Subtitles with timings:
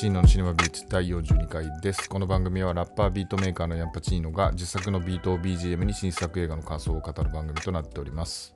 [0.00, 2.08] チーノのシネマビーツ第42回です。
[2.08, 8.54] この番組はラッパービートメーカーのヤンパチーノが自作のビートを BGM に新作映画の感想を語る番組となっております。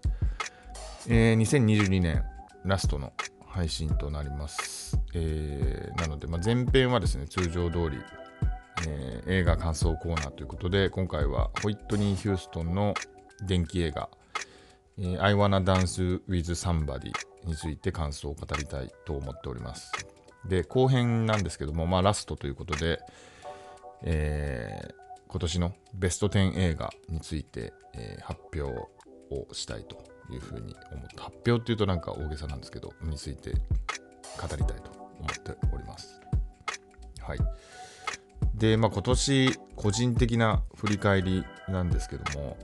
[1.06, 2.24] えー2022年
[2.64, 3.12] ラストの
[3.44, 4.98] 配信となります。
[5.12, 7.98] えーなので、まあ、前編はですね、通常通り、
[8.88, 12.94] えー映画感想コーナーということで、今回はホイットニー・ヒューストンの
[13.46, 14.08] 電気映画、
[14.96, 17.12] えー I Wanna Dance with Somebody
[17.44, 19.92] について感想を語りたいと思っております。
[20.48, 23.00] で、後編なんですけども、まあ、ラストということで、
[24.02, 24.94] えー
[25.26, 29.96] 今年のベスト10映画について、えー発表をしたいと
[30.30, 33.56] いうふうに思って、発表っていうとなんか大げさなんですけど、について語
[34.56, 36.20] りたいと思っております。
[37.20, 37.38] はい。
[38.54, 42.56] で、まあ、今年、個人的な振り返りなんですけども、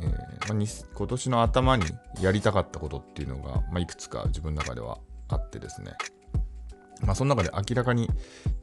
[0.00, 1.84] えーまあ今年の頭に
[2.20, 5.92] やりたかったことっていうのが、まあ、いくつか自分の中ではあってですね、
[7.02, 8.08] まあ、その中で明らかに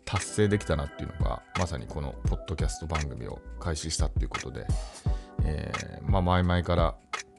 [0.06, 4.66] 達成できたなっていうのが、まさにこのポッドキャスト番組を開始したっていうことで、
[5.44, 6.96] えーまあ、前々から、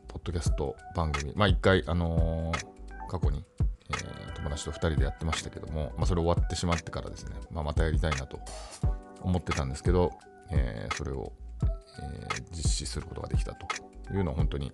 [0.09, 2.79] ポッドキャスト番組、まあ、一回、あのー
[3.11, 3.43] 過去に、
[3.91, 8.39] えー友達と2人でやってましたけども、まあ、それ終わってしまってからですね、まあ、またやりたいなと
[9.21, 10.13] 思ってたんですけど、
[10.51, 11.33] えーそれを、
[12.01, 13.67] え実施することができたと
[14.15, 14.71] いうのは本当に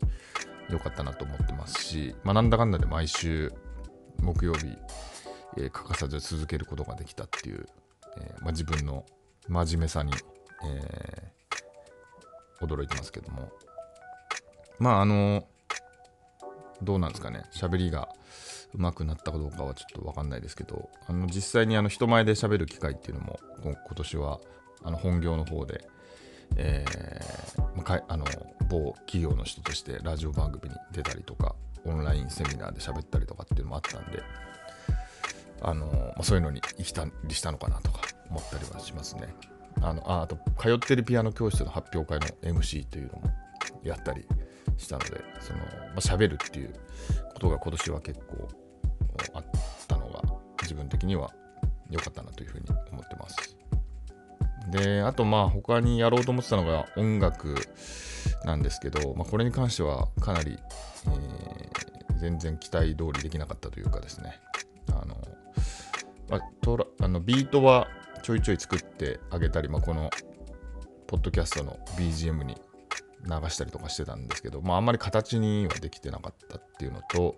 [0.69, 3.52] 良かったなと思ってますし、まあ、なんだかんだで毎週
[4.20, 4.77] 木曜日、
[5.57, 7.67] え欠かさず続けることができたっていう、
[8.19, 9.05] えま、自分の
[9.49, 10.13] 真面目さに、
[10.65, 11.33] え
[12.61, 13.51] 驚いてますけども。
[14.79, 15.47] まああの
[16.83, 17.45] どうなんですかね。
[17.53, 18.09] 喋りが
[18.75, 24.41] 上手くなったかどうかはちょっと分かんないですけどあの実際にあの人前で喋る機会っていうのも今年は
[24.83, 25.87] あの本業の方で、
[26.57, 27.35] えー
[27.77, 28.25] まかあの
[28.69, 31.55] 某企業の人としてラジオ番組に出たりとか
[31.85, 34.23] オンラインセミナーで喋ったりとかっていうのもあったんで
[35.64, 39.35] あの、まあ、そういうのに生きたりしたのかなとか思ったりはしますね。
[39.80, 43.23] あのああと通ってるピアノ教室の発表会の MC というのも
[43.83, 44.25] やったり
[44.77, 45.64] したのでその、ま
[45.97, 46.73] あ、喋るっていう
[47.33, 48.48] ことが今年は結構
[49.35, 49.45] あっ
[49.89, 50.23] たのが
[50.63, 51.30] 自分的には
[51.91, 53.57] 良かったなというふうに思ってます。
[54.70, 57.55] であとまあ他にやろうと思ってたのが音楽
[58.45, 60.58] なんですけど、まあ、これに関してはかなり、
[61.07, 61.95] えー
[62.25, 64.41] 全然期待通りできなかったというかですね
[64.89, 65.17] あの、
[66.30, 67.89] あ、トラあのビートは
[68.23, 70.11] ちょいちょい作ってあげたり、まあ、この
[71.07, 72.57] ポッドキャストの BGM に
[73.24, 77.36] 流したりとかしてたんですけど、まあ、あんまり形にはできてなかったっていうのと、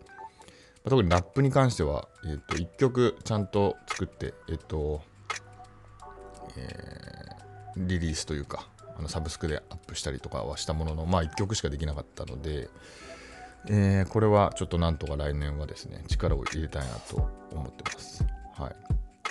[0.84, 5.02] ま特にラップに関しては、えっと1曲ちゃんと作って、えっと
[6.56, 7.36] えー
[7.76, 8.66] リリースというか
[8.98, 12.70] あのサブスクでアップしたりとかはしたものの、まあ、1曲しかできなかったので、
[13.68, 18.24] えーこれはちょっとなんとか来年はですね力を入れたいなと思ってます。
[18.58, 18.76] はい、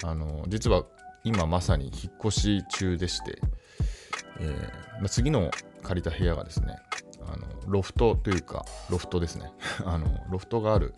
[0.04, 0.84] あの実は
[1.24, 3.40] 今まさに引っ越し中でして、
[4.40, 5.50] えーまあ、次の
[5.82, 6.78] 借りた部屋がですね
[7.28, 9.52] あのロフトというかロフトですね。
[9.86, 10.94] あのロフトがある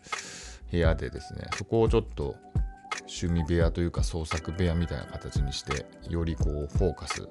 [0.70, 2.36] 部屋でですねそこをちょっと
[3.02, 7.28] 趣味部屋というか創作部屋みたいな形にしてよりこうフォーカス、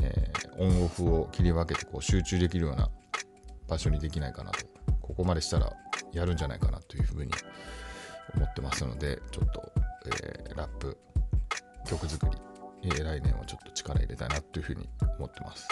[0.00, 2.90] えーオンオフを切り分けてこう集中できるような
[3.68, 4.66] 場所にできないかなと
[5.00, 5.72] ここまでしたら
[6.12, 7.32] やるんじゃないかなというふうに
[8.36, 9.72] 思ってますのでちょっと、
[10.06, 10.96] えーラップ
[11.86, 12.32] 曲作り、
[12.84, 15.68] えー来年はちょっと力入れたいなというふうに思ってます。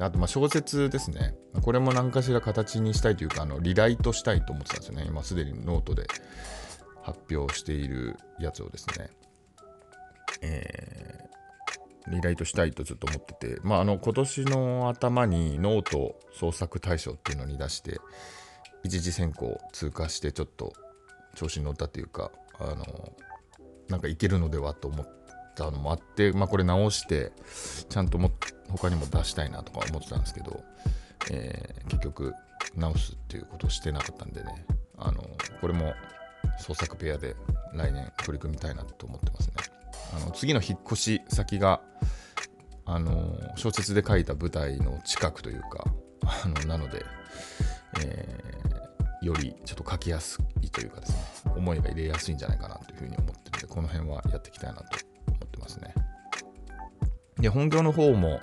[0.00, 1.34] あとまあ小説ですね。
[1.62, 5.04] これも何かしら形にしたいというかあのリライトしたいと思ってたんですよね。
[5.06, 6.04] 今すでにノートで
[7.02, 9.10] 発表しているやつをですね、
[10.42, 11.24] えー
[12.08, 17.98] リライトしたいとちょっと思ってて、まあ、あの今年の頭にノート創作大賞っていうのに出して
[18.82, 20.74] 一次選考通過してちょっと
[21.34, 22.84] 調子に乗ったというかあの
[23.88, 25.08] なんかいけるのではと思っ
[25.54, 27.32] たのもあって、まあ、これ直して
[27.88, 28.30] ちゃんとも
[28.70, 30.64] 他にも出したいなとか思ってたんですけど、
[31.30, 32.34] えー結局
[32.76, 34.64] 直すっていうことをしてなかったんでね
[34.98, 35.22] あの
[35.60, 35.94] これも
[36.58, 37.36] 創作ペアで
[37.72, 39.54] 来年取り組みたいなと思ってますね。
[40.16, 41.80] あの次の引っ越し先が
[42.84, 45.84] あの小説で書いた舞台の近くというか
[46.22, 47.04] あのなので、
[48.04, 48.44] えー
[49.24, 51.12] よりちょっと書きやすいというかです
[51.46, 54.84] ね思いが入れやすいんじゃないかなというふうに思ってでこの辺はやっていきたいなと
[55.26, 55.94] 思ってますね。
[57.38, 58.40] で本業の方も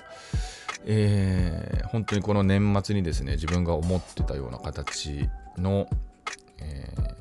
[0.85, 5.88] えー本当にこの年末にですね自分が思ってたような形の、
[6.59, 7.12] えー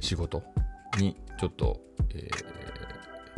[0.00, 0.44] 仕事
[0.98, 1.80] にちょっと、
[2.14, 2.58] えー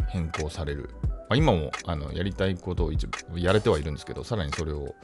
[0.09, 4.97] 変更される、まあ、今もあのやりたいことを一部やれてはいるんですけどさらにそれを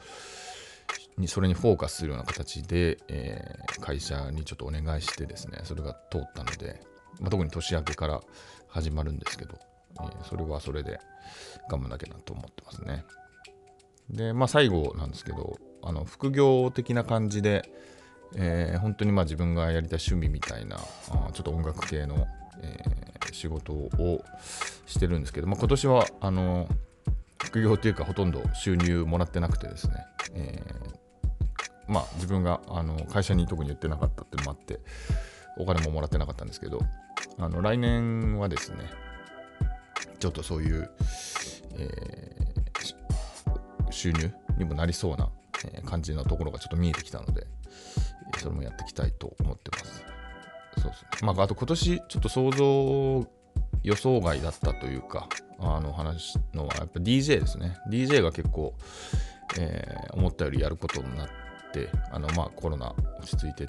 [1.17, 6.81] にそれにフォーカスするような形で、えー会社にちょっとお願いしてですねそれが通ったので、
[7.19, 8.21] まあ、特に年明けから
[8.67, 9.57] 始まるんですけど、
[9.99, 10.99] えー、それはそれで
[11.69, 13.05] 頑張んなきゃなと思ってますね。
[14.09, 17.69] で、まあ最後なんですけど、あの副業的な感じで、
[18.35, 22.27] えー、本当にまあ自分がやりたい趣味みたいな、あちょっと音楽系の、
[22.61, 24.23] えー、仕事を
[24.85, 26.67] してるんですけど、まあ、今年はあの
[27.43, 29.93] 副業というかほとんど収入もらってなくてですね、
[30.33, 34.79] えー、まあ自分があの会社に特に言ってなかったっていうのもあって
[35.57, 36.79] お金ももらってなかったんですけど
[37.37, 38.77] あの来年はですね
[40.19, 40.89] ちょっとそういう、
[41.77, 45.29] えー、収入にもなりそうな
[45.85, 47.47] 感じのところがちょっと見えてきたので
[48.37, 50.03] それもやっていきたいと思ってます。
[50.81, 51.25] そうです。
[51.25, 53.27] まあ、あと今年ちょっと想像
[53.83, 55.27] 予想外だったというか、
[55.59, 57.77] あの話のはやっぱ DJ ですね。
[57.89, 58.73] DJ が結構、
[59.59, 61.27] えー、思ったよりやることになっ
[61.71, 63.65] て、あのまあコロナ落ち着いて、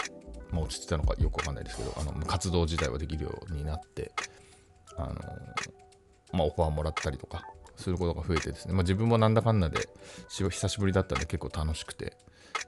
[0.52, 4.12] ま、落ち着いたのかよくわかんないですけど、あの活動自体はできるようになって、
[4.96, 5.14] あの
[6.32, 7.42] まあ、オファーもらったりとか
[7.76, 9.88] することが増えてですね、まあ、自分もなんだかんだで
[10.28, 12.16] 久しぶりだったんで結構楽しくて、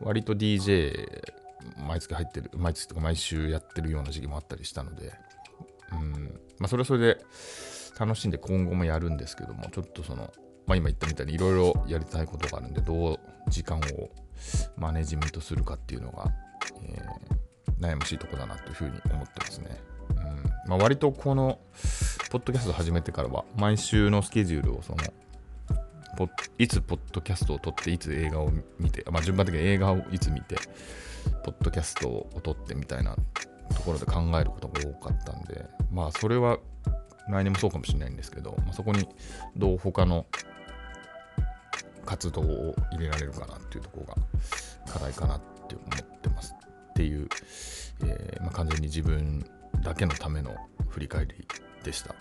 [0.00, 1.22] 割と DJ
[1.86, 5.12] 毎月入ってる、毎月とか毎週やってるような時期もあったりしたので、
[5.92, 6.40] うん。
[6.58, 7.18] まあ、それはそれで
[7.98, 10.32] 楽しんで今後もやるんですけども、ちょっとその、
[10.66, 13.18] まあ、今言ったみたいにいろいろやりたいことがあるんで、どう
[13.48, 13.82] 時間を
[14.76, 16.32] マネジメントするかっていうのが、
[16.82, 17.02] え、
[17.80, 19.80] 悩ましいとこだなというふうに思ってますね。
[20.10, 21.58] うんまあ、割とこの、
[22.30, 24.98] ポッドキャスト始めてからは、毎週のスケジュールをその、
[26.58, 30.56] いつポッドキャストを撮って、いつ映画を見て、まあ、順番的に映画をいつ見て、
[31.44, 33.16] ポッドキャストを撮ってみたいな
[33.74, 36.58] ところで考えることが多かったんで、まあそれは
[37.28, 39.08] 来年もそうかもしれないんですけど、まあ、そこに
[39.56, 40.26] どう他の
[42.04, 46.54] 活動を入れられるかなっていうところが課題かなって思ってます
[47.00, 47.28] っていう、
[48.04, 49.42] えー、まあ、完全に自分
[49.82, 50.54] だけのための
[50.90, 51.34] 振り返り
[51.82, 52.14] でした。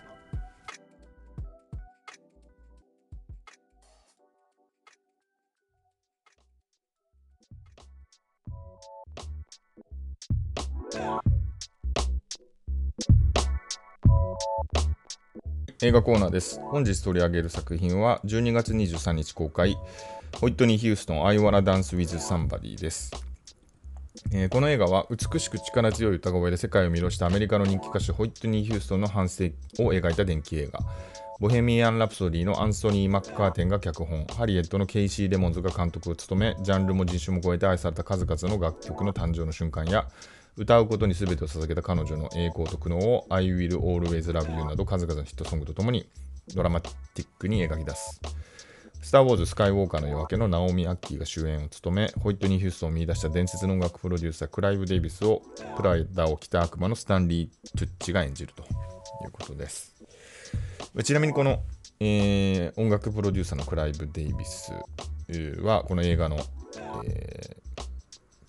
[15.81, 16.61] 映画コーナーです。
[16.61, 19.77] 本日取り上げる作品は12月23日公開、
[20.39, 23.28] ホイットニー・ヒューストン、I Wanna Dance with Somebody です。
[24.31, 29.45] えー、この映画は美しく力強い歌声で世界を魅了したアメリカの人気歌手ホイットニー・ヒューストンの反省
[29.79, 30.79] を描いた電気映画。
[31.39, 40.09] ボヘミアン・ラプソディのアンソニー・マッカーテンが脚本、ハリエットのケイシー・レモンズが監督を務め、ジャンルも人種も超えて愛された数々の楽曲の誕生の瞬間や、
[40.57, 46.09] 歌うことに全てを捧げた彼女の栄光と苦悩を I Will Always Love You など数々のヒットソングとともに
[46.53, 48.19] ドラマティックに描き出す。
[49.01, 55.41] スター・ウォーズ・スカイ・ウォーカーの夜明けのナオミ・アッキーが主演を務め、ホイットニー・ヒュースを見出した伝説の音楽プロデューサー、クライブ・デイビスを
[55.77, 58.65] プライダーを着た悪魔のスタンリー・トゥッチが演じるとい
[59.27, 59.95] うことです。
[61.03, 61.61] ちなみにこの、
[61.99, 64.73] えー、音楽プロデューサーのクライブ・デイビス
[65.61, 66.37] は、この映画の、
[67.05, 67.59] えー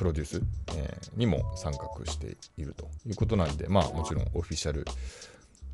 [0.01, 0.43] プロデュース、
[0.75, 4.87] えー、にも参画しているということなんで、まあもちろんオフィシャル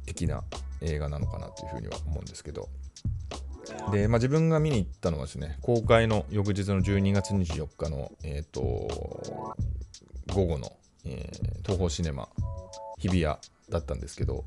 [0.04, 0.42] 的な
[0.80, 2.68] 映画なのかなというふうには思うんですけど、
[3.90, 8.62] で、まあ、自分が見に行ったのはですね、公開の翌日の12月24日の、えっ、ー、と、
[10.32, 10.72] 午後の、
[11.04, 12.28] えー、東宝シネマ
[12.98, 13.36] 日比谷
[13.70, 14.44] だったんですけど、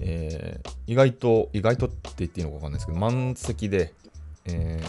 [0.00, 3.92] えー、意外と、意外とって言っていいのか分かんないですけど、満席で、
[4.46, 4.80] え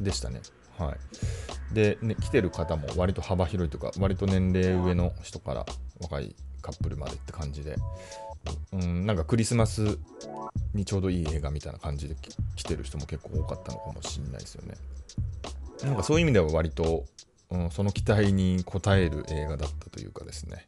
[0.00, 0.40] ー、でしたね。
[0.78, 1.74] はい。
[1.74, 5.66] で、ね、来てる方も割と幅広いとか、割と年齢上の人から
[6.00, 7.76] 若いカップルまでって感じで、
[8.72, 9.98] うん、なんかクリスマス
[10.74, 12.16] にちょうどいい映画みたいな感じで
[12.56, 14.74] 来てる人も結構多かったのかもしれないですよね。
[15.82, 17.04] なんかそういう意味では割と、
[17.50, 20.64] うん、その期待に応える映画だったというかですね。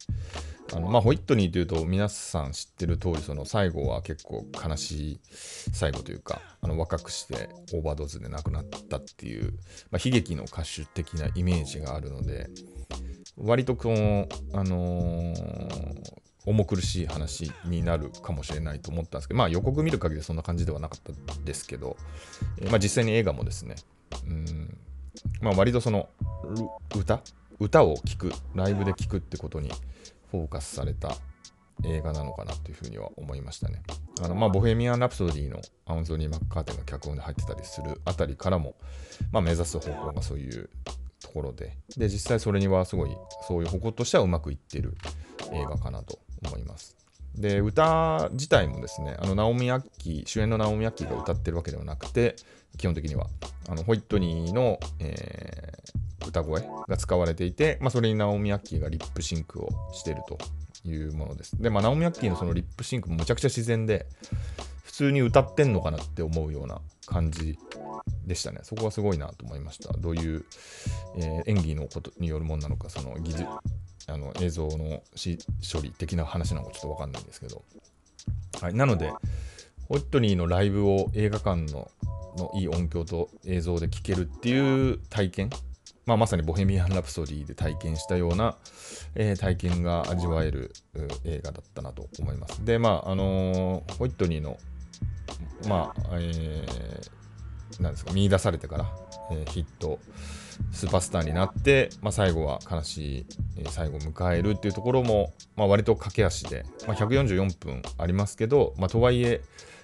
[0.75, 9.53] あのまあ、ホイットニーというと皆さん知ってる通りそり最後は結構悲しい最後というかあの若くしてオーバードーズで亡くなったっていう、
[9.91, 12.49] まあ、悲劇の歌手的なイメージがあるので
[13.37, 21.11] 割とこの、あのー、重苦しい話になるかもしれないと思ったんですけど、まあ、予告見る限りそんな感じではなかった
[21.43, 21.97] ですけど、
[22.59, 23.75] えー、まあ、実際に映画もですね、
[24.27, 24.77] うん
[25.41, 26.09] まあ、割とその
[26.95, 27.21] 歌？
[27.59, 29.69] 歌を聴くライブで聴くってことに
[30.31, 31.15] フォーカスされた
[31.85, 33.83] 映画なのかなというふうには思いましたね。
[34.21, 38.75] あのまあ、ボヘミアン・ラプソディのアウンソニー・マッカーテンが脚本で入ってたりするあたりからも、
[39.31, 40.69] まあ、目指す方向がそういう
[41.21, 43.15] ところでで実際それにはすごい
[43.47, 44.97] そういう方向としてはうまくいってる
[45.51, 46.95] 映画かなと思います。
[47.35, 52.35] で歌自体もですねあのナオミ・アッキー主演のナオミ・アッキーが歌ってるわけではなくて
[52.77, 53.27] 基本的には
[53.67, 55.73] あのホイットニーの、え
[56.27, 60.37] 歌声が使われていて、まあ、それにナオミ・アッキーがリップシンクをしていると
[60.87, 61.61] いうものです。
[61.61, 64.07] で、まあ、ナオミ・アッキーのそのリップシンクもむちゃくちゃ自然で、
[64.83, 67.57] 普通に歌ってんのかなって思うような感じ
[68.25, 68.59] でしたね。
[68.63, 69.91] そこはすごいなと思いました。
[69.93, 70.45] どういう、
[71.17, 73.45] えー、演技のことによるものなのか、その技術、
[74.07, 75.01] あの映像の
[75.71, 77.63] 処理的な話なのかちょっとわかんないんですけど。
[78.61, 79.11] はい、なので、
[79.87, 81.91] ホイットニーのライブを映画館の
[82.37, 85.49] のいい音響と映像で聴けるっていう体験、
[86.05, 88.57] まあ、まさにボヘミアン・ラプソディで体験したような、
[89.15, 90.73] えー、体験が味わえる
[91.23, 92.63] 映画だったなと思います。
[92.65, 94.57] で、まあ、あのー、ホイットニーの、
[95.67, 98.91] まあ、えー、なんですか、見出されてから、
[99.31, 99.99] えー、ヒット、
[100.71, 103.25] スーパースターになって、まあ、最後は悲しい、
[103.69, 109.41] 最後を迎えるっていうところも、まあ、割と駆け足で、まあ、144分ありますけど、まあ、とはいえ、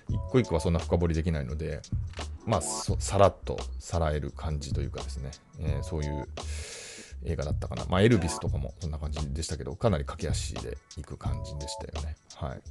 [0.09, 1.81] 一個一個はそんな深掘りできないので、
[2.45, 6.27] まあ、さらっとさらえる感じというかですね、えー、そういう
[7.25, 7.85] 映画だったかな。
[7.89, 12.15] まあ、エルビスとかもそんな感じでしたけど、かなり駆け足でいく感じでしたよね。
[12.35, 12.61] はい。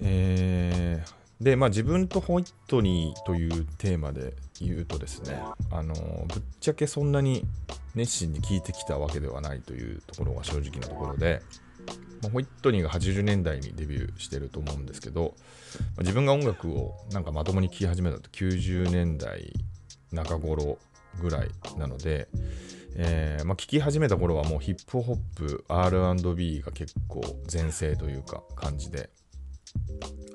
[0.00, 5.94] えー、で、まあ、自分とホイットニーというテーマで言うとですね、あの
[6.28, 7.44] ぶっちゃけそんなに
[7.94, 11.42] 熱心に聞いてきたわけではないというところが正直なところで、
[12.22, 15.34] まあ、ホイットニーが80年代にデビューしてると思うんですけど、
[15.78, 19.52] まあ、自分が音楽をなんかまともに聴き始めたと90年代
[20.12, 20.78] 中頃
[21.20, 22.28] ぐらいなので、
[22.96, 29.10] えーまあ、聴き始めた頃はもうヒップホップ R&B が結構全盛というか感じで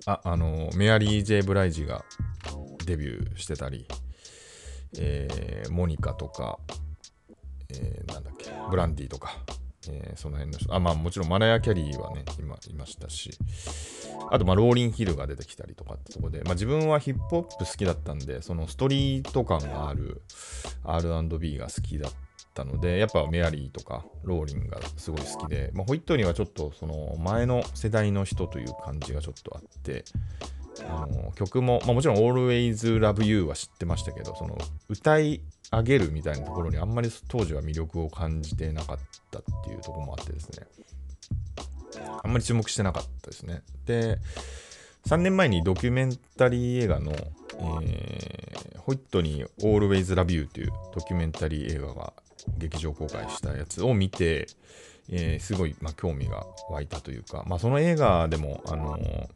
[0.05, 2.03] あ、あの、メアリー・ジェイ・ブライジが
[2.85, 3.87] デビューしてたり、
[4.97, 6.59] えー、モニカとか、
[7.69, 9.37] えー、なんだっけ、ブランディとか、
[9.87, 13.31] えー、その辺の人、あ、まあもちろんマラヤ・キャリーはね、今いましたし、
[14.29, 20.21] あと、まあ、ローリン・ヒルが出てきたりとかってとこで、まあ自分はヒップホップ好きだったんで、そのストリート感がある
[20.83, 30.03] R&B が好きだったったので、やっぱメアリーとかローリンがすごい好きで、まあ、ホイットニーはちょっとその前の世代の人という感じがちょっとあって、
[30.87, 34.57] あの曲も、まあ、もちろん Always Love You は知ってましたけど、その
[34.89, 35.41] 歌い
[35.71, 38.97] 上げるみたいなところにあんまり当時は魅力を感じてなかっ
[39.31, 40.67] たっていうところもあってですね、
[42.23, 43.61] あんまり注目してなかったですね。
[43.85, 44.17] で、
[45.07, 47.11] 3年前にドキュメンタリー映画の、
[47.81, 52.13] えー、ホイットニー Always Love You というドキュメンタリー映画が
[52.57, 54.47] 劇場公開したやつを見て、
[55.09, 59.27] えー、すごい、まあ、興味が湧いたというか、まあ、その映画でも、あのー、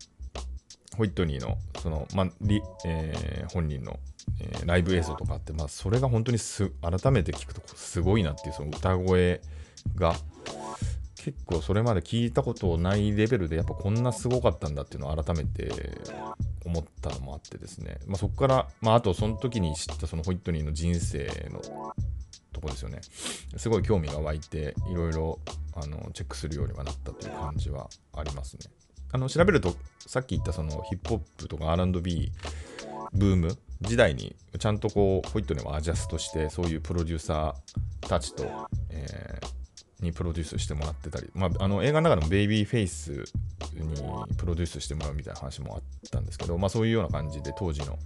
[0.98, 4.00] ホイットニーのその、まあリえー、本人の、
[4.40, 9.42] えー、ライブ映像とかって、まあ、それが本当にす改めて聞くとすごいなっていうその歌声
[9.96, 10.16] が
[11.26, 15.72] 結構それまで聞いたことないレベルでやっぱこんなすごかったんだっていうのを改めて
[16.64, 21.94] 思ったのもあってですね、まあ、そこから、まあ、あとその時に知ったそのホイットニーの人生の
[22.56, 23.02] とこですよね。
[23.58, 25.40] すごい興味が湧いて、いろいろ
[25.74, 28.72] あのチェックするようにはなったという感じはありますね。
[29.12, 29.76] あの調べると、
[30.08, 32.32] さっき言ったそのヒップホップとか R&B
[33.14, 38.46] ブーム時代にちゃんとこうホイットにもアジャストしてそういうプロデューサーたちと、
[38.90, 43.26] えー、にプロデュースしてもらってたり、まあ、あの映画の中でもベイビーフェイスに
[44.38, 47.98] プロデュースしてもらうみたいな話もあったんですけど、まあ、そういうような感じで当時の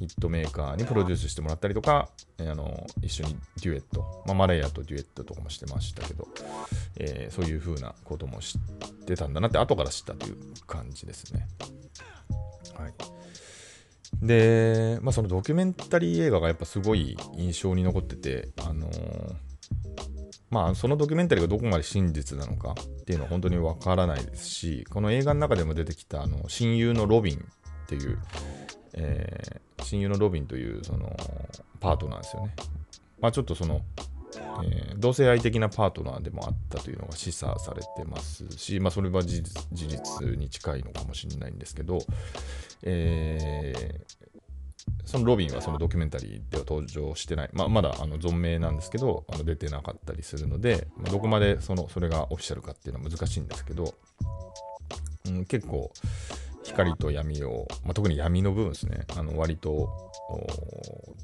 [0.00, 6.26] ヒットメーカーにプロデュースしてもらったりとか、えー、あの一緒にデュエット、まあ、マレーヤとデュエットとかもしてましたけど、
[6.96, 11.46] えー、そういう風なことも知ってたんだなって後から知ったという感じですね。
[12.74, 12.94] はい。
[14.22, 19.34] で、まあ、そのドキュメンタリー映画がやっぱすごい印象に残ってて、あのー、
[20.50, 28.18] まあ、そのドキュメンタリーがどこまで真実なのかっていうのは本当にわからないですし、この映画の中でも出てきたあの親友のロビンっていう、
[28.94, 31.16] えー、親友のロビンというその
[31.80, 32.54] パートナーですよね。
[33.20, 33.82] まあ、ちょっとその、
[34.64, 41.98] えー、同性愛的なパートナーでもあったというのが示唆されてますし、まあ、それは事実に近いのかもしれないんですけど、
[42.82, 44.20] えー、
[45.04, 53.94] そのロビンはそのドキュメンタリーでは登場してない、まあ、まだあの存命なんですけど、あの出てなかったりするので、まあ、どこまでそのそれがオフィシャルかっていうのは難しいんですけど、
[55.26, 55.92] うん、結構、
[56.70, 59.88] 光と闇を、まあ、特に闇の部分ですね、あの割と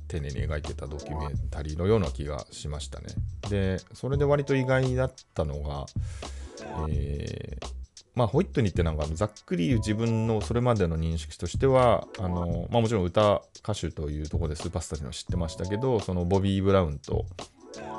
[0.09, 3.07] 丁寧に描いてたドキュメンタリーのような気がしましたね。
[3.49, 5.87] で、それで割と意外だったのが、
[6.88, 7.67] えー、
[8.15, 17.26] まあ、ホイットニーってなんかざっくり自分のそれまでの認識としては、あのまあ、もちろん歌歌手というところでスーパースターというのは知ってましたけど、そのボビー・ブラウンと、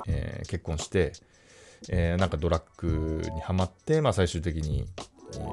[0.07, 1.13] えー、結婚して、
[1.89, 4.87] えー、なんかドラッグにはまって、まあ、最終的に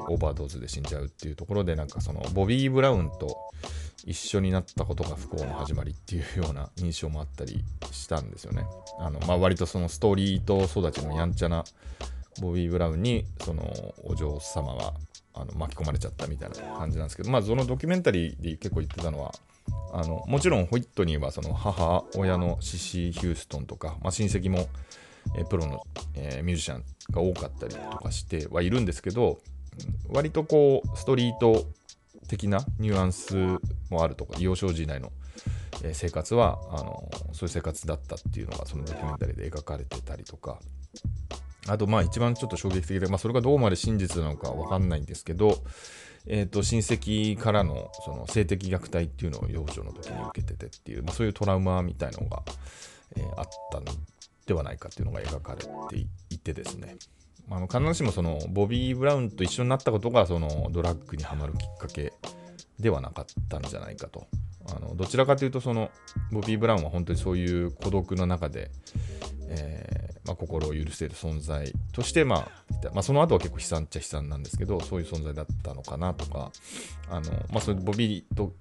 [0.09, 3.37] オーバードーズで死んじゃうっていうところでなんかそのボビー・ブラウンと
[4.05, 8.67] 一緒になったことが不幸の始まりっていうような印象もあったりしたんですよね。
[8.99, 11.65] あのまあ、割とそのストーリーと育ちのやんちゃな
[12.41, 13.63] ボビー・ブラウンにその
[14.05, 14.95] お嬢様は
[15.33, 19.33] あの巻き込まれちゃったみたいな感じなんですけど、まあ、そのドキュメンタリーで結構言ってたのは
[19.93, 24.69] あのもちろんホイットニーはその母親のシシー・ヒューストンとか、まあ、親戚も、
[25.49, 25.83] プロの、
[26.15, 29.39] えー、ミュージシャンが多かったりとかしてはいるんですけど
[30.09, 31.67] 割とこうストリート
[32.29, 33.35] 的なニュアンス
[33.91, 35.13] もあるとか幼少時代の
[35.93, 40.59] 生活はあのそういう生活だったっていうのがそのドキュメンタリーで描かれてたりとか。
[41.67, 45.63] あとまあ一番ちょっと衝撃的で、まあ、それがどこまで真実なのかわかんないんですけど、
[46.27, 52.43] えー、と親戚からのその性的虐待っていうのを幼女の時に受けててっていう、まあ、そういうトラウマみたいのが、
[53.17, 53.87] えー、あったの
[54.47, 56.97] ではないかっていうのが描かれていてですね、
[57.49, 62.13] まあ、必ずしもそのボビー・ブラウンと一緒になったことがそのドラッグにはまるきっかけ
[62.79, 64.27] ではなかったんじゃないかと。
[64.67, 65.91] あのどちらかというとその
[66.33, 68.71] ボビー・ブラウンは本当にそういう孤独の中で、
[69.49, 72.49] えー、まあ、心を許せる存在として、まあ、
[72.95, 76.51] まあ、その後は結構悲惨っちゃ悲惨なんですけどそういう存在だったのかなとか
[77.11, 78.55] あの、まあ、それボビーと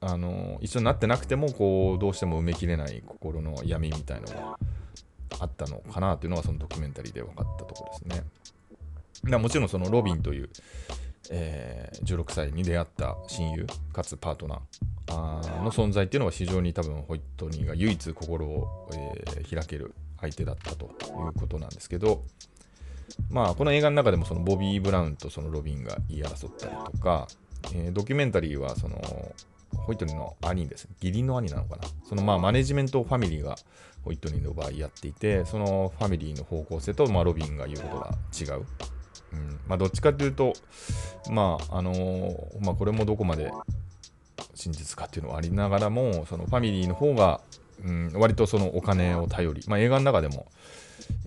[0.00, 4.58] あの一緒になってなくてもこうどうしても埋めきれない心の闇みたいのが
[5.38, 8.24] あったのかなというのがそのドキュメンタリーで分かったところですね。
[9.30, 10.48] だもちろんそのロビンという、
[11.30, 22.22] えー、16歳に出会った親友かつパートナーの存在っていうのは非常に多分ホイットニーが唯一心を、えー、開ける相手だったということなんですけど
[23.30, 27.28] まあこの映画の中でもそのボビー・ブラウンとそのロビンが言い争ったりとか、
[27.74, 29.00] えー、ドキュメンタリーはその
[29.86, 30.88] ホイットニーの兄です。
[31.00, 31.82] 義理の兄なのかな。
[32.04, 33.56] そのまあマネジメントファミリーが
[34.04, 38.64] ホイットニーの場合やっていてそのファミリーの方向性と、まあ、ロビンが言うことが違う、
[39.32, 39.60] うん。
[39.68, 40.54] まあ、どっちかというと
[41.30, 43.52] まああのー、まあ、これもどこまで
[44.54, 47.40] 真実かっていうのはありながらもそのファミリーの方が、
[47.84, 50.46] うん、割とそのお金を頼り、まあ、映画の中でも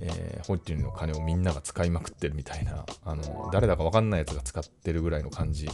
[0.01, 5.69] えー、ホイットニーの金をみんなが使いまくってるみたいな、あの誰だか分かんないやつが使ってるぐらいの感じ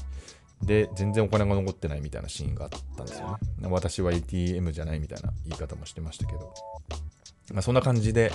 [0.62, 3.68] で、全然お金が残ってないみたいなシーンがあったんですよね。
[3.70, 6.54] 私は ATM じゃないみたいな言い方もしてましたけど、
[7.54, 8.32] まあ、そんな感じで、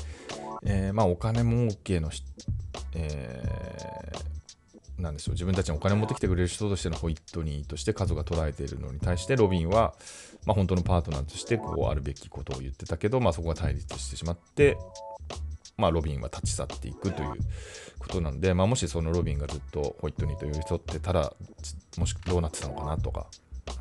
[0.65, 2.11] えー、まあお金儲けの
[2.95, 9.95] えー、なんでしょう自分たちにお金持ってきてくれる人としてのホイットニーとして数が捉えているのに対してロビンは、
[10.47, 14.77] まあ、本当のパートナーとしてこうあるべきことを言ってたけど、まあ、そこが対立してしまって、
[15.81, 17.31] まあ、ロビンは立ち去っていくという
[17.99, 21.33] ことなんで、まあ、もしそのロビンがずっとホイットニーと寄り添ってたら
[21.97, 23.27] もしどうなってたのかなとか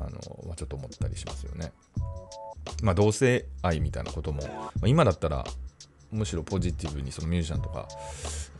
[0.00, 0.10] あの、
[0.46, 1.72] まあ、ちょっと思ったりしますよね。
[2.82, 5.44] まあ、同性愛みたいなことも、まあ、今だったら
[6.10, 7.88] むしろポジティブにそのミュージシャンとか、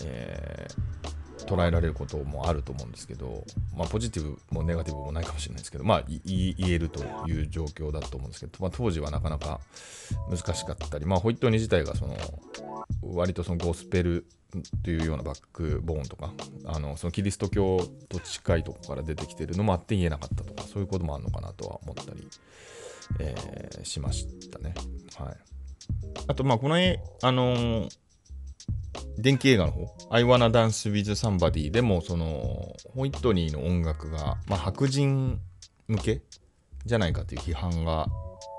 [0.05, 1.10] えー、
[1.47, 3.45] 捉えられることもあると思うんですけど、
[3.77, 9.61] まあ、ポジティブもネガティブもないかもしれないですけど、まあ、言えるという状況だと思うんですけど、まあ、当時はなかなか
[10.29, 12.17] 難しかったり、まあ、ホイットニー自体がその
[13.03, 14.27] 割とそのゴスペル
[14.83, 16.33] というようなバックボーンとか
[16.67, 22.27] あのそのキリスト教と近いとこから出てきてるのもあって言えなかったとかそういうこともあるのかなとは思ったり、
[23.21, 24.75] えー、しましたね。
[25.17, 25.37] はい、
[26.27, 26.79] あとまあこのあ
[27.33, 27.89] のー、
[29.21, 35.41] 電気映画の方「I Wanna Dance with Somebody」でもそのホイットニーの音楽が、まあ、白人
[35.89, 36.23] 向け
[36.85, 38.09] じゃないかという批判が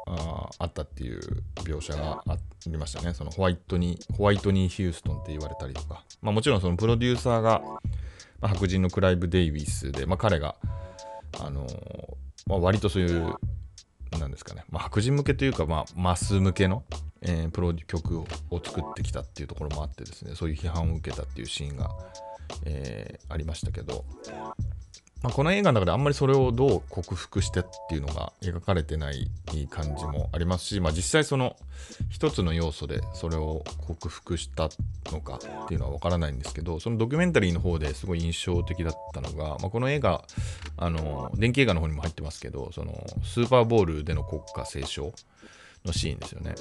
[0.07, 3.13] ああったっていう描写がありましたね。
[3.13, 6.03] そのホワイトニー、ホワイトニー・ヒューストンって言われたりとか。
[6.21, 7.61] まあもちろんそのプロデューサーが、
[8.39, 10.55] まあ、白人のクライブ・デイビスで、まあ彼が、
[11.39, 12.15] あのー、
[12.47, 13.35] まあ、割とそういう、
[14.19, 16.83] なんですかね、まあ、白人向けというか、まあ、マス向けの、
[17.21, 18.25] えー、プロ曲を
[18.63, 21.89] 作ってきたっていうところもあってですね、そういう批判を受けたっていうシーンが、
[22.65, 24.05] えー、ありましたけど、
[25.23, 29.29] まあ、この映画の中であんまりそれをどう克服してっていうのが描かれてない
[29.69, 31.55] 感じもありますし、まあ、実際その
[32.09, 34.69] 一つの要素でそれを克服した
[35.11, 40.23] のかっていうのは分からないんですけどそのドキュメンタリーの方ですごい印象的だったのが、まあ、この映画
[40.77, 45.13] あの電気映画の方にも入ってますけどそのスーパーボールでの国歌斉唱
[45.85, 46.55] のシーンですよね。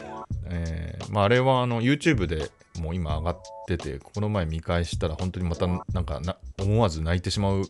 [0.47, 6.21] えー、まあ、あれはあの YouTube でもう今上がってて、この前見返したら本当にまたなんか
[6.59, 7.65] 思わず泣いてしまう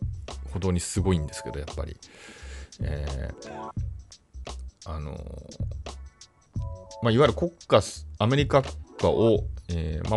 [0.52, 1.96] ほどにすごいんですけど、やっぱり。
[2.82, 3.70] えー、
[4.86, 5.12] あの
[7.02, 7.80] まあ、いわゆる国家、
[8.18, 9.44] アメリカ国家を、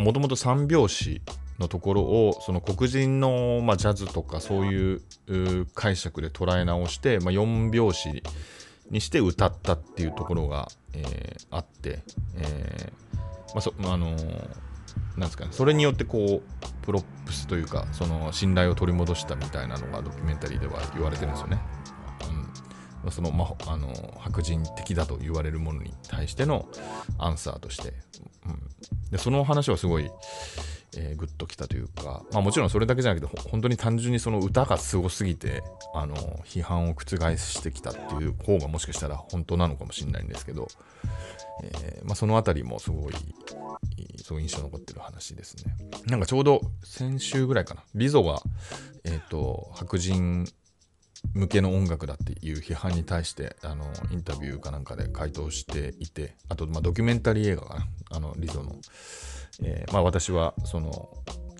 [0.01, 1.21] もともと3拍子
[1.59, 5.01] のところをその黒人の、まあ、ジャズとかそういう
[5.73, 8.23] 解釈で捉え直して、まあ、4拍子
[8.93, 12.03] にして歌ったっていうところが、えー、あって、
[12.37, 13.17] えー、
[13.53, 14.19] まあそあのー、
[15.17, 21.59] なんですかね、それによってこうプロップスというかその信頼を取り戻したみたいなのがドキュメンタリーでは言われてるんですよね。
[23.03, 26.67] うん、その、まあの白人的だと言われるものに対しての
[27.17, 27.93] アンサーとして、
[28.45, 30.11] うん、でその話はすごい
[30.97, 40.67] えー、グッときたというか、まあ、もちろんそれだけじゃなくて本当に単純にその歌がすごすぎてあの批判を覆してきたっていう方がもしかしたら本当なのかもしれないんですけど、
[41.63, 43.13] えー、まあ、その辺りもすごい
[44.23, 45.75] そう印象残ってる話ですね。
[46.05, 47.83] なんかちょうど先週ぐらいかな。
[47.95, 48.41] リゾが、
[49.03, 50.47] えーと、白人
[51.33, 57.87] 向けの音楽だっていう批判に対してあのインタビューかなんかで回答していてあと、まあ、ドキュメンタリー映画かな。
[58.11, 58.75] あのリゾの。
[59.61, 61.09] えー、まあ、私はその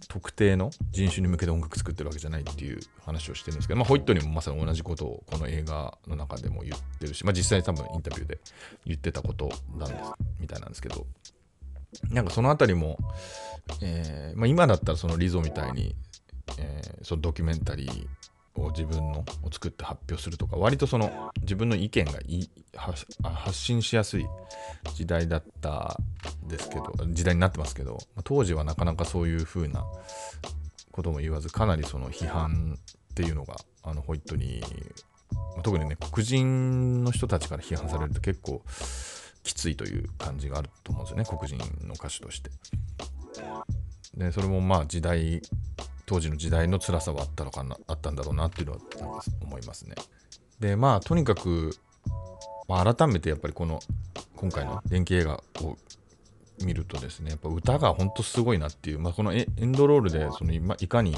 [0.07, 8.39] 特定の人種に向けて音楽作ってるわけじゃないっていう話をしてるんですけど、まあ、ホイットにもまさに同じことをこの映画の中でも言ってるし、まあ、実際多分インタビューで
[8.85, 11.05] 言ってたことなんですみたいなんですけど。
[12.09, 12.97] なんかそのあたりも、
[13.81, 15.95] えーまあ、今だったらそのリゾみたいに、
[16.57, 18.07] えー、そのドキュメンタリー
[18.55, 24.25] を自分のを作って発表するとか割とその自分の意見がい発信しやすい
[24.93, 25.99] 時代だった
[26.47, 29.83] ですけど時代になってますけど当時はなかなかそういう風な
[30.91, 34.63] ことも言わずかなりその批判っていうのがあのホイットに
[35.63, 38.61] 特にね黒人の人たちから批判されると結構
[39.43, 42.51] きついという感じがあると思うんですよね黒人の歌手として。
[44.15, 45.41] でそれもまあ時代
[46.05, 49.95] 当時の時代の辛さはあったのかなあったんだろうなっていうのは思いますね。
[50.59, 51.75] でまあとにかく、
[52.67, 53.79] まあ、改めてやっぱりこの
[54.35, 55.77] 今回の電気映画を
[56.63, 61.15] 見るとですねやっぱ歌が本当すごいなっていう、まあ、このエンドロールでその今いかに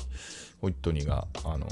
[0.62, 1.68] ホイットニーがあの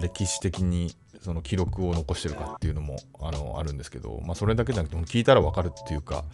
[0.00, 6.24] 歴史的にその記録を残してるかっていうのもあのあるんですけど、まあ、それだけじゃなくても聞いたら分かるっていうか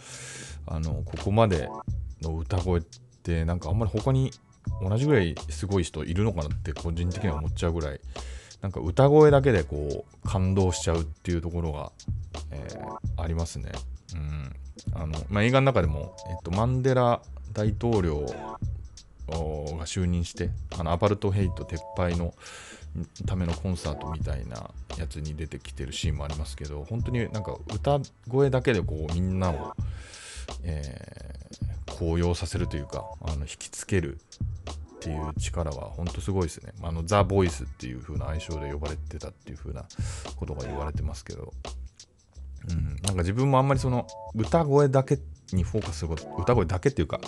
[0.65, 1.69] あのここまで
[2.21, 2.83] の歌声っ
[3.23, 4.31] てなんかあんまり他に
[4.81, 7.99] 同じぐらいすごい人いるのかなって個人的には思っちゃうぐらい
[8.61, 11.91] なんか歌声だけでこう感動しちゃうっていうところが、
[12.51, 13.71] えー、ありますね。
[14.13, 14.55] うん
[14.93, 17.21] あのまあ、映画の中でも、えっと、マンデラ
[17.53, 18.25] 大統領
[19.27, 22.33] が就任してあのアパルトヘイト撤廃の
[23.25, 29.73] ためのコンサートみたいなやつに出てきてるシーンもありますけど本当になんか歌声だけでこうみんなを、
[30.63, 31.40] えー、
[32.01, 36.73] 高揚させるというかあの引きつけるっていう力は本当すごいですね。
[36.81, 39.85] あのザ・ボイスっていう風な愛称で呼ばれてたっていう風な
[40.35, 41.53] ことが言われてますけど、
[42.71, 45.19] うん、なんか自分もあんまりその歌声だけ
[45.53, 47.19] にフォーカスすること歌声だけっていうか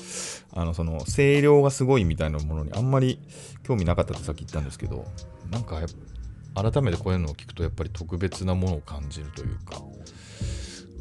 [0.54, 3.20] あのその声量がすごいみたいなものにあんまり
[3.62, 5.06] 興味なかったってさっき言ったんですけど
[5.52, 5.82] なんか
[6.56, 9.84] 改めてこういうのを聞くとやっぱり特別なものを感じるというか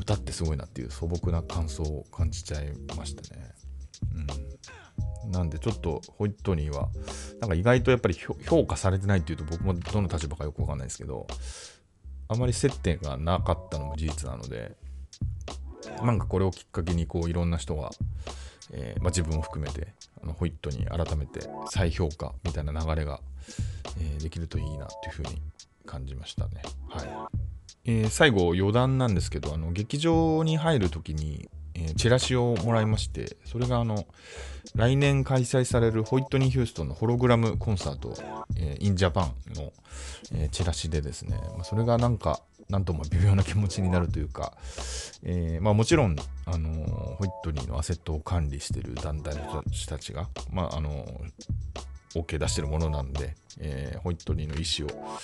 [0.02, 3.52] 歌ってすごいなっていう素朴な感想を感じちゃいましたね。
[5.24, 6.88] うん、なんでちょっとホイットニーは
[7.40, 11.26] なんか意外とやっぱり評価されてないっていうと僕もどの立場かよくわかんないですけど
[12.28, 14.76] あまり接点がなかったのも事実なので
[16.02, 17.90] なんかこれをきっかけにこういろんな人が、
[18.72, 23.20] えー、まあ、自分を含めてあのホイットに改めて再評価みたいな流れが、
[24.00, 25.40] えー、できるといいなというふうに
[25.86, 26.62] 感じましたね。
[26.88, 27.41] はい
[27.84, 34.06] えー、最後余談なんですけどあの劇場に入る時に、えチラシをもらいましてそれがあの
[34.74, 38.14] 来年開催されるホイットニー・ヒューストンのホログラムコンサート、
[38.56, 39.72] えー、イン・ジャパンの、
[40.34, 44.54] えー、チラシでですね、まあ、それがなんか、なんとも微妙な気持ちになるというか、
[45.24, 46.70] えー、まあ、もちろん、あの
[47.16, 51.04] ホイットニーのアセットを管理している団体の人たちが、まあ、あの
[52.14, 55.18] OK 出してるものなんで、えホイットニーの意思を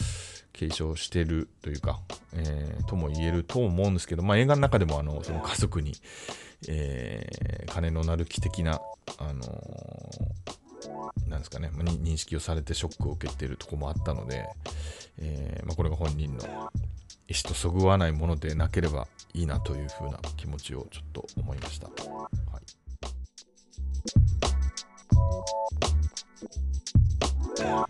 [0.53, 2.01] 継承してるというか、
[2.33, 5.95] えとも言えると思うんですけど、まあ、映画の中でもあのその家族に、
[6.69, 8.81] えー、金のなる木的な、
[9.19, 14.45] あのー、なんですかね、まあ、認識をされてショックを受けてるとこもあったので、
[15.21, 21.89] えー、まあ、これが本人の意思とそぐわないものでなければいいなというふうな気持ちをちょっと思いました。
[21.89, 21.93] は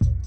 [0.05, 0.18] い